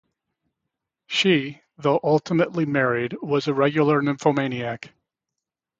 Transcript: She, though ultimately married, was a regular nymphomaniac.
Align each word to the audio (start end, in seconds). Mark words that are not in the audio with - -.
She, 1.05 1.61
though 1.77 1.99
ultimately 2.03 2.65
married, 2.65 3.15
was 3.21 3.47
a 3.47 3.53
regular 3.53 4.01
nymphomaniac. 4.01 4.91